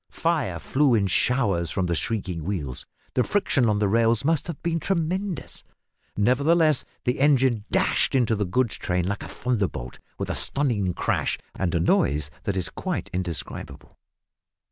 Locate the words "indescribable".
13.13-13.99